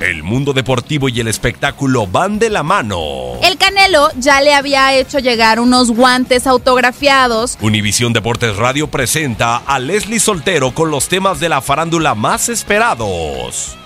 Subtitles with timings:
[0.00, 3.38] El mundo deportivo y el espectáculo van de la mano.
[3.42, 7.58] El Canelo ya le había hecho llegar unos guantes autografiados.
[7.60, 13.76] Univisión Deportes Radio presenta a Leslie Soltero con los temas de la farándula más esperados.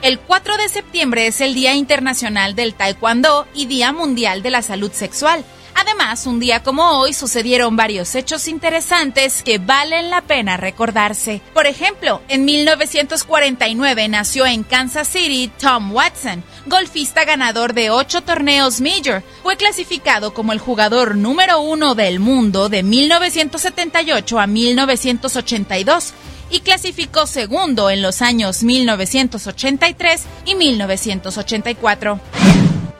[0.00, 4.62] El 4 de septiembre es el Día Internacional del Taekwondo y Día Mundial de la
[4.62, 5.44] Salud Sexual.
[5.74, 11.40] Además, un día como hoy sucedieron varios hechos interesantes que valen la pena recordarse.
[11.54, 18.80] Por ejemplo, en 1949 nació en Kansas City Tom Watson, golfista ganador de ocho torneos
[18.80, 19.22] Major.
[19.42, 26.14] Fue clasificado como el jugador número uno del mundo de 1978 a 1982
[26.50, 32.20] y clasificó segundo en los años 1983 y 1984.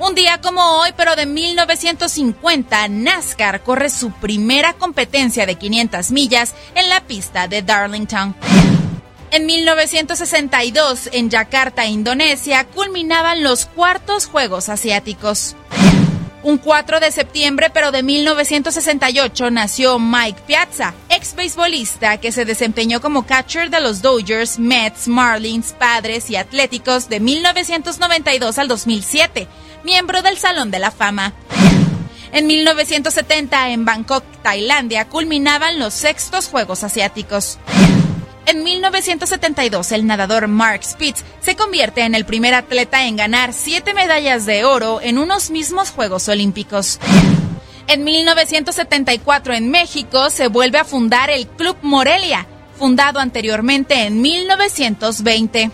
[0.00, 6.52] Un día como hoy, pero de 1950, NASCAR corre su primera competencia de 500 millas
[6.74, 8.34] en la pista de Darlington.
[9.30, 15.56] En 1962, en Yakarta, Indonesia, culminaban los cuartos Juegos Asiáticos.
[16.42, 20.92] Un 4 de septiembre, pero de 1968, nació Mike Piazza,
[21.24, 27.08] ex beisbolista que se desempeñó como catcher de los Dodgers, Mets, Marlins, Padres y Atléticos
[27.08, 29.48] de 1992 al 2007,
[29.84, 31.32] miembro del Salón de la Fama.
[32.30, 37.58] En 1970, en Bangkok, Tailandia, culminaban los sextos Juegos Asiáticos.
[38.44, 43.94] En 1972, el nadador Mark Spitz se convierte en el primer atleta en ganar siete
[43.94, 46.98] medallas de oro en unos mismos Juegos Olímpicos.
[47.86, 52.46] En 1974, en México, se vuelve a fundar el Club Morelia,
[52.78, 55.70] fundado anteriormente en 1920.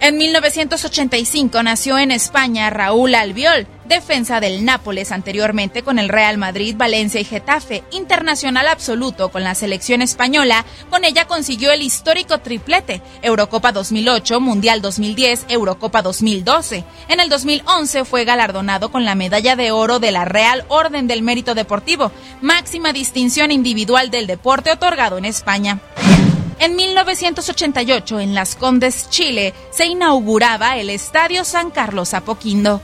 [0.00, 6.74] En 1985 nació en España Raúl Albiol, defensa del Nápoles anteriormente con el Real Madrid,
[6.78, 13.02] Valencia y Getafe, internacional absoluto con la selección española, con ella consiguió el histórico triplete,
[13.20, 16.84] Eurocopa 2008, Mundial 2010, Eurocopa 2012.
[17.08, 21.20] En el 2011 fue galardonado con la medalla de oro de la Real Orden del
[21.20, 25.80] Mérito Deportivo, máxima distinción individual del deporte otorgado en España.
[26.58, 32.80] En 1988, en Las Condes, Chile, se inauguraba el Estadio San Carlos Apoquindo.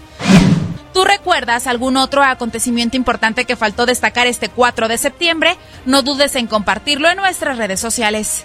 [0.93, 5.57] ¿Tú recuerdas algún otro acontecimiento importante que faltó destacar este 4 de septiembre?
[5.85, 8.45] No dudes en compartirlo en nuestras redes sociales.